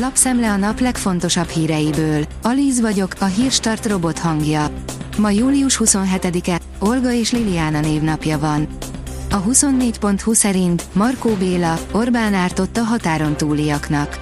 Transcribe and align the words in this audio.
Lapszemle 0.00 0.50
a 0.50 0.56
nap 0.56 0.80
legfontosabb 0.80 1.48
híreiből. 1.48 2.24
Alíz 2.42 2.80
vagyok, 2.80 3.14
a 3.18 3.24
hírstart 3.24 3.86
robot 3.86 4.18
hangja. 4.18 4.70
Ma 5.18 5.30
július 5.30 5.80
27-e, 5.84 6.60
Olga 6.78 7.12
és 7.12 7.32
Liliana 7.32 7.80
névnapja 7.80 8.38
van. 8.38 8.68
A 9.30 9.42
24.20 9.42 10.34
szerint 10.34 10.84
Markó 10.92 11.30
Béla, 11.30 11.78
Orbán 11.92 12.34
ártott 12.34 12.76
a 12.76 12.82
határon 12.82 13.36
túliaknak. 13.36 14.18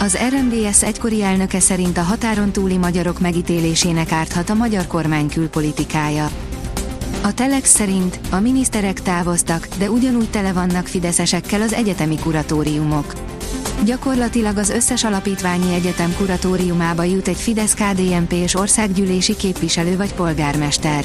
Az 0.00 0.18
RMDS 0.28 0.82
egykori 0.82 1.22
elnöke 1.22 1.60
szerint 1.60 1.98
a 1.98 2.02
határon 2.02 2.52
túli 2.52 2.76
magyarok 2.76 3.20
megítélésének 3.20 4.12
árthat 4.12 4.50
a 4.50 4.54
magyar 4.54 4.86
kormány 4.86 5.28
külpolitikája. 5.28 6.30
A 7.22 7.34
Telex 7.34 7.70
szerint 7.70 8.20
a 8.30 8.40
miniszterek 8.40 9.02
távoztak, 9.02 9.68
de 9.78 9.90
ugyanúgy 9.90 10.30
tele 10.30 10.52
vannak 10.52 10.86
fideszesekkel 10.86 11.60
az 11.60 11.72
egyetemi 11.72 12.18
kuratóriumok. 12.18 13.31
Gyakorlatilag 13.84 14.56
az 14.56 14.70
összes 14.70 15.04
alapítványi 15.04 15.74
egyetem 15.74 16.14
kuratóriumába 16.16 17.02
jut 17.02 17.28
egy 17.28 17.36
fidesz 17.36 17.74
KDNP 17.74 18.32
és 18.32 18.54
országgyűlési 18.54 19.36
képviselő 19.36 19.96
vagy 19.96 20.14
polgármester. 20.14 21.04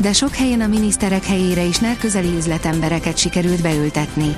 De 0.00 0.12
sok 0.12 0.34
helyen 0.34 0.60
a 0.60 0.66
miniszterek 0.66 1.24
helyére 1.24 1.62
is 1.62 1.80
közeli 1.98 2.36
üzletembereket 2.36 3.16
sikerült 3.18 3.62
beültetni. 3.62 4.36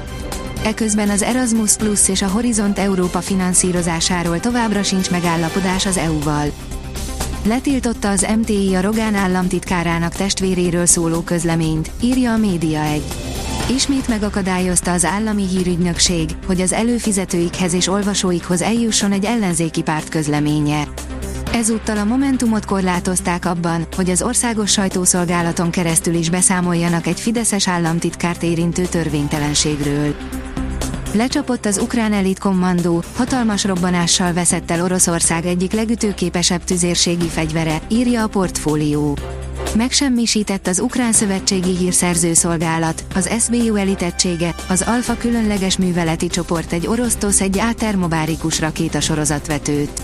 Eközben 0.64 1.10
az 1.10 1.22
Erasmus 1.22 1.76
Plus 1.76 2.08
és 2.08 2.22
a 2.22 2.28
Horizont 2.28 2.78
Európa 2.78 3.20
finanszírozásáról 3.20 4.40
továbbra 4.40 4.82
sincs 4.82 5.10
megállapodás 5.10 5.86
az 5.86 5.96
EU-val. 5.96 6.50
Letiltotta 7.44 8.08
az 8.08 8.26
MTI 8.38 8.74
a 8.74 8.80
Rogán 8.80 9.14
államtitkárának 9.14 10.14
testvéréről 10.14 10.86
szóló 10.86 11.20
közleményt, 11.20 11.90
írja 12.00 12.32
a 12.32 12.36
Média 12.36 12.80
1. 12.80 13.02
Ismét 13.74 14.08
megakadályozta 14.08 14.92
az 14.92 15.04
állami 15.04 15.46
hírügynökség, 15.46 16.30
hogy 16.46 16.60
az 16.60 16.72
előfizetőikhez 16.72 17.72
és 17.72 17.88
olvasóikhoz 17.88 18.62
eljusson 18.62 19.12
egy 19.12 19.24
ellenzéki 19.24 19.82
párt 19.82 20.08
közleménye. 20.08 20.88
Ezúttal 21.52 21.96
a 21.98 22.04
Momentumot 22.04 22.64
korlátozták 22.64 23.44
abban, 23.44 23.86
hogy 23.96 24.10
az 24.10 24.22
országos 24.22 24.70
sajtószolgálaton 24.70 25.70
keresztül 25.70 26.14
is 26.14 26.30
beszámoljanak 26.30 27.06
egy 27.06 27.20
fideszes 27.20 27.68
államtitkárt 27.68 28.42
érintő 28.42 28.84
törvénytelenségről. 28.84 30.14
Lecsapott 31.12 31.66
az 31.66 31.78
ukrán 31.78 32.12
elit 32.12 32.38
kommandó, 32.38 33.02
hatalmas 33.16 33.64
robbanással 33.64 34.32
veszett 34.32 34.70
el 34.70 34.82
Oroszország 34.82 35.46
egyik 35.46 35.72
legütőképesebb 35.72 36.64
tüzérségi 36.64 37.28
fegyvere, 37.28 37.80
írja 37.88 38.22
a 38.22 38.28
portfólió. 38.28 39.16
Megsemmisített 39.76 40.66
az 40.66 40.80
Ukrán 40.80 41.12
Szövetségi 41.12 41.76
Hírszerző 41.76 42.32
Szolgálat, 42.34 43.04
az 43.14 43.30
SBU 43.40 43.74
elitettsége, 43.74 44.54
az 44.68 44.84
Alfa 44.86 45.16
különleges 45.16 45.78
műveleti 45.78 46.26
csoport 46.26 46.72
egy 46.72 46.86
orosz 46.86 47.14
TOSZ 47.14 47.40
egy 47.40 47.58
átermobárikus 47.58 48.60
rakétasorozatvetőt. 48.60 50.02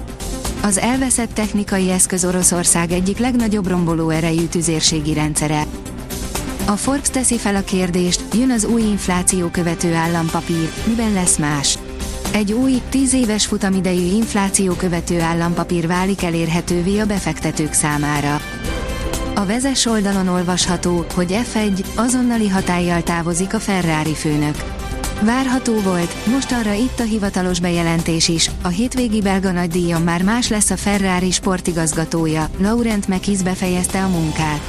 Az 0.62 0.78
elveszett 0.78 1.34
technikai 1.34 1.90
eszköz 1.90 2.24
Oroszország 2.24 2.92
egyik 2.92 3.18
legnagyobb 3.18 3.66
romboló 3.66 4.08
erejű 4.10 4.44
tüzérségi 4.44 5.14
rendszere. 5.14 5.66
A 6.66 6.76
Forbes 6.76 7.08
teszi 7.10 7.38
fel 7.38 7.56
a 7.56 7.62
kérdést, 7.62 8.22
jön 8.34 8.50
az 8.50 8.64
új 8.64 8.82
infláció 8.82 9.48
követő 9.48 9.94
állampapír, 9.94 10.70
miben 10.86 11.12
lesz 11.12 11.36
más? 11.36 11.78
Egy 12.32 12.52
új, 12.52 12.80
10 12.88 13.14
éves 13.14 13.46
futamidejű 13.46 14.14
infláció 14.14 14.72
követő 14.72 15.20
állampapír 15.20 15.86
válik 15.86 16.22
elérhetővé 16.22 16.98
a 16.98 17.06
befektetők 17.06 17.72
számára. 17.72 18.41
A 19.38 19.46
vezes 19.46 19.86
oldalon 19.86 20.28
olvasható, 20.28 21.04
hogy 21.14 21.38
F1 21.52 21.84
azonnali 21.96 22.48
hatállyal 22.48 23.02
távozik 23.02 23.54
a 23.54 23.58
Ferrari 23.58 24.14
főnök. 24.14 24.54
Várható 25.22 25.80
volt, 25.80 26.26
most 26.26 26.52
arra 26.52 26.72
itt 26.72 27.00
a 27.00 27.02
hivatalos 27.02 27.60
bejelentés 27.60 28.28
is, 28.28 28.50
a 28.62 28.68
hétvégi 28.68 29.20
belga 29.20 29.50
nagydíjon 29.52 30.02
már 30.02 30.22
más 30.22 30.48
lesz 30.48 30.70
a 30.70 30.76
Ferrari 30.76 31.30
sportigazgatója, 31.30 32.48
Laurent 32.58 33.08
Mekiz 33.08 33.42
befejezte 33.42 34.02
a 34.02 34.08
munkát. 34.08 34.60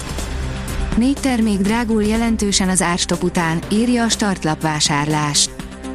Négy 0.98 1.18
termék 1.22 1.60
drágul 1.60 2.04
jelentősen 2.04 2.70
az 2.70 2.82
árstop 2.82 3.24
után, 3.24 3.60
írja 3.72 4.04
a 4.04 4.10
startlap 4.10 4.62
vásárlás. 4.62 5.50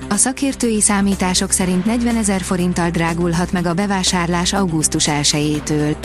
A 0.08 0.16
szakértői 0.16 0.80
számítások 0.80 1.50
szerint 1.50 1.84
40 1.84 2.16
ezer 2.16 2.40
forinttal 2.40 2.90
drágulhat 2.90 3.52
meg 3.52 3.66
a 3.66 3.74
bevásárlás 3.74 4.52
augusztus 4.52 5.04
1-től. 5.08 5.96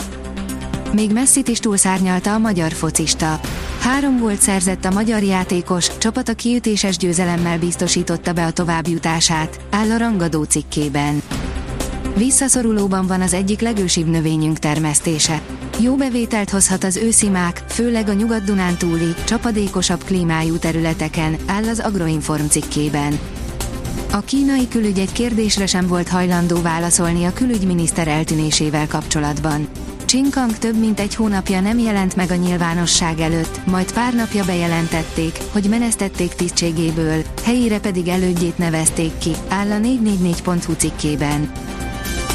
Még 0.92 1.12
messzit 1.12 1.48
is 1.48 1.58
túlszárnyalta 1.58 2.34
a 2.34 2.38
magyar 2.38 2.72
focista. 2.72 3.40
Három 3.80 4.18
volt 4.18 4.40
szerzett 4.40 4.84
a 4.84 4.90
magyar 4.90 5.22
játékos, 5.22 5.98
csapata 5.98 6.34
kiütéses 6.34 6.96
győzelemmel 6.96 7.58
biztosította 7.58 8.32
be 8.32 8.44
a 8.44 8.50
továbbjutását, 8.50 9.60
áll 9.70 9.90
a 9.90 9.96
rangadó 9.96 10.42
cikkében. 10.42 11.22
Visszaszorulóban 12.16 13.06
van 13.06 13.20
az 13.20 13.32
egyik 13.32 13.60
legősibb 13.60 14.06
növényünk 14.06 14.58
termesztése. 14.58 15.40
Jó 15.80 15.96
bevételt 15.96 16.50
hozhat 16.50 16.84
az 16.84 16.96
őszimák, 16.96 17.62
főleg 17.68 18.08
a 18.08 18.12
nyugat-dunántúli, 18.12 19.14
csapadékosabb 19.24 20.04
klímájú 20.04 20.56
területeken, 20.56 21.36
áll 21.46 21.64
az 21.68 21.80
Agroinform 21.80 22.46
cikkében. 22.46 23.18
A 24.12 24.20
kínai 24.20 24.68
külügy 24.68 24.98
egy 24.98 25.12
kérdésre 25.12 25.66
sem 25.66 25.86
volt 25.86 26.08
hajlandó 26.08 26.60
válaszolni 26.62 27.24
a 27.24 27.32
külügyminiszter 27.32 28.08
eltűnésével 28.08 28.86
kapcsolatban. 28.86 29.68
Csinkang 30.08 30.58
több 30.58 30.78
mint 30.78 31.00
egy 31.00 31.14
hónapja 31.14 31.60
nem 31.60 31.78
jelent 31.78 32.16
meg 32.16 32.30
a 32.30 32.34
nyilvánosság 32.34 33.20
előtt, 33.20 33.66
majd 33.66 33.92
pár 33.92 34.14
napja 34.14 34.44
bejelentették, 34.44 35.38
hogy 35.52 35.64
menesztették 35.68 36.34
tisztségéből, 36.34 37.22
helyére 37.44 37.80
pedig 37.80 38.08
elődjét 38.08 38.58
nevezték 38.58 39.18
ki, 39.18 39.30
áll 39.48 39.70
a 39.70 39.78
444.hu 39.78 40.72
cikkében. 40.72 41.52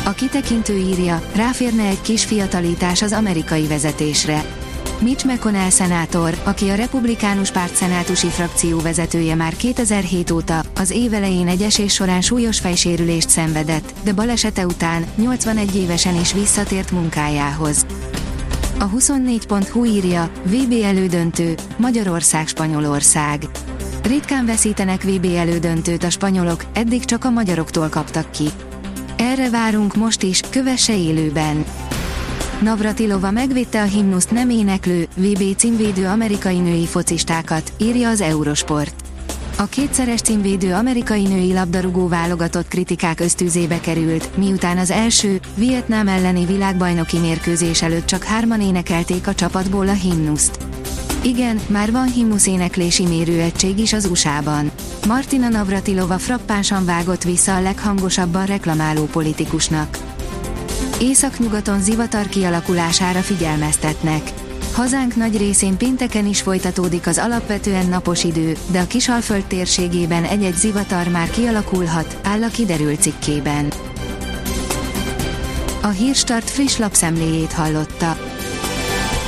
A 0.06 0.12
kitekintő 0.12 0.78
írja, 0.78 1.22
ráférne 1.36 1.84
egy 1.84 2.02
kis 2.02 2.26
fiatalítás 2.26 3.02
az 3.02 3.12
amerikai 3.12 3.68
vezetésre. 3.68 4.63
Mitch 5.00 5.26
McConnell 5.26 5.70
szenátor, 5.70 6.38
aki 6.44 6.70
a 6.70 6.76
republikánus 6.76 7.52
párt 7.52 7.76
szenátusi 7.76 8.28
frakció 8.28 8.80
vezetője 8.80 9.36
már 9.36 9.56
2007 9.56 10.32
óta, 10.32 10.64
az 10.76 10.92
év 10.92 11.14
elején 11.14 11.48
egy 11.48 11.62
esés 11.62 11.94
során 11.94 12.22
súlyos 12.22 12.60
fejsérülést 12.60 13.30
szenvedett, 13.30 13.94
de 14.04 14.14
balesete 14.14 14.66
után 14.66 15.06
81 15.16 15.76
évesen 15.76 16.20
is 16.20 16.34
visszatért 16.34 16.92
munkájához. 16.92 17.86
A 18.80 18.90
24.hu 18.90 19.86
írja, 19.86 20.32
VB 20.44 20.74
elődöntő, 20.84 21.56
Magyarország-Spanyolország. 21.78 23.44
Ritkán 24.04 24.46
veszítenek 24.46 25.04
VB 25.04 25.26
elődöntőt 25.36 26.04
a 26.04 26.10
spanyolok, 26.10 26.66
eddig 26.74 27.06
csak 27.06 27.26
a 27.26 27.30
magyaroktól 27.30 27.90
kaptak 27.90 28.32
ki. 28.32 28.48
Erre 29.18 29.50
várunk 29.50 29.96
most 29.96 30.24
is, 30.24 30.42
kövesse 30.50 30.98
élőben. 30.98 31.66
Navratilova 32.64 33.32
megvédte 33.32 33.82
a 33.82 33.86
himnuszt 33.86 34.32
nem 34.32 34.50
éneklő, 34.50 35.08
VB 35.16 35.56
címvédő 35.56 36.06
amerikai 36.06 36.60
női 36.60 36.86
focistákat, 36.86 37.74
írja 37.78 38.10
az 38.10 38.22
Eurosport. 38.22 38.94
A 39.58 39.66
kétszeres 39.66 40.22
címvédő 40.22 40.74
amerikai 40.74 41.24
női 41.28 41.54
labdarúgó 41.54 42.08
válogatott 42.08 42.68
kritikák 42.68 43.20
ösztűzébe 43.20 43.80
került, 43.80 44.38
miután 44.38 44.78
az 44.78 44.92
első, 44.92 45.40
Vietnám 45.56 46.08
elleni 46.08 46.46
világbajnoki 46.46 47.18
mérkőzés 47.18 47.82
előtt 47.82 48.06
csak 48.06 48.24
hárman 48.24 48.62
énekelték 48.62 49.28
a 49.28 49.36
csapatból 49.36 49.88
a 49.88 49.94
himnuszt. 49.94 50.58
Igen, 51.22 51.60
már 51.68 51.92
van 51.92 52.12
himnusz 52.12 52.48
éneklési 52.48 53.06
mérőegység 53.06 53.80
is 53.80 53.94
az 53.94 54.06
USA-ban. 54.06 54.72
Martina 55.08 55.50
Navratilova 55.50 56.18
frappánsan 56.18 56.86
vágott 56.86 57.24
vissza 57.24 57.56
a 57.56 57.62
leghangosabban 57.62 58.46
reklamáló 58.46 59.04
politikusnak. 59.04 60.13
Északnyugaton 61.00 61.82
zivatar 61.82 62.28
kialakulására 62.28 63.20
figyelmeztetnek. 63.20 64.22
Hazánk 64.74 65.16
nagy 65.16 65.38
részén 65.38 65.78
pénteken 65.78 66.26
is 66.26 66.42
folytatódik 66.42 67.08
az 67.08 67.18
alapvetően 67.18 67.88
napos 67.88 68.24
idő, 68.24 68.56
de 68.72 68.80
a 68.80 68.88
Kisalföld 68.88 69.46
térségében 69.46 70.24
egy-egy 70.24 70.56
zivatar 70.56 71.08
már 71.08 71.30
kialakulhat, 71.30 72.18
áll 72.24 72.44
a 72.44 72.48
kiderült 72.48 73.02
cikkében. 73.02 73.72
A 75.82 75.88
Hírstart 75.88 76.50
friss 76.50 76.78
lapszemléjét 76.78 77.52
hallotta. 77.52 78.33